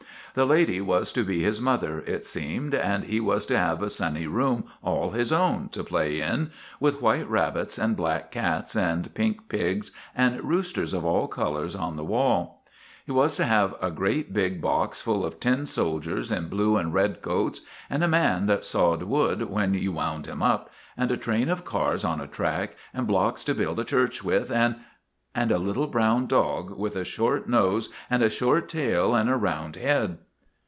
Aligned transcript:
The 0.33 0.45
lady 0.45 0.79
was 0.79 1.11
to 1.11 1.25
be 1.25 1.43
his 1.43 1.59
mother, 1.59 2.05
it 2.07 2.23
seemed, 2.23 2.73
and 2.73 3.03
he 3.03 3.19
was 3.19 3.45
to 3.47 3.57
have 3.57 3.81
a 3.83 3.89
sunny 3.89 4.27
room 4.27 4.63
all 4.81 5.09
his 5.11 5.29
own 5.33 5.67
to 5.73 5.83
play 5.83 6.21
in, 6.21 6.51
with 6.79 7.01
white 7.01 7.29
rabbits 7.29 7.77
and 7.77 7.97
black 7.97 8.31
cats 8.31 8.73
and 8.73 9.13
pink 9.13 9.49
pigs 9.49 9.91
and 10.15 10.41
roosters 10.41 10.93
of 10.93 11.03
all 11.03 11.27
colors 11.27 11.75
on 11.75 11.97
the 11.97 12.05
wall. 12.05 12.63
He 13.05 13.11
was 13.11 13.35
to 13.35 13.43
have 13.43 13.75
a 13.81 13.91
great, 13.91 14.31
big 14.31 14.61
box 14.61 15.01
full 15.01 15.25
of 15.25 15.41
tin 15.41 15.65
soldiers 15.65 16.31
in 16.31 16.47
blue 16.47 16.77
and 16.77 16.93
red 16.93 17.21
coats, 17.21 17.59
and 17.89 18.01
a 18.01 18.07
man 18.07 18.45
that 18.45 18.63
sawed 18.63 19.03
wood 19.03 19.49
when 19.49 19.73
you 19.73 19.91
wound 19.91 20.27
him 20.27 20.41
up, 20.41 20.69
and 20.95 21.11
a 21.11 21.17
train 21.17 21.49
of 21.49 21.65
cars 21.65 22.05
on 22.05 22.21
a 22.21 22.25
track, 22.27 22.77
and 22.93 23.05
blocks 23.05 23.43
to 23.43 23.53
build 23.53 23.81
a 23.81 23.83
church 23.83 24.23
with, 24.23 24.49
and 24.49 24.77
and 25.33 25.49
a 25.49 25.57
little 25.57 25.87
brown 25.87 26.27
dog 26.27 26.77
with 26.77 26.93
a 26.93 27.05
short 27.05 27.47
nose 27.47 27.87
and 28.09 28.21
a 28.21 28.29
short 28.29 28.67
tail 28.67 29.15
and 29.15 29.29
a 29.29 29.35
round 29.37 29.77
head. 29.77 30.17